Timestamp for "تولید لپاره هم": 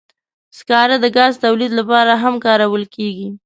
1.43-2.35